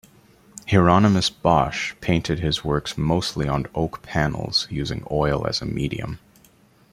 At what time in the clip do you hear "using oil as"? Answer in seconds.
4.71-5.61